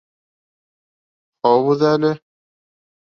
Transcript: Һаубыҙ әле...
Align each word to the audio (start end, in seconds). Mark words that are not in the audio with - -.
Һаубыҙ 1.47 1.83
әле... 1.91 2.11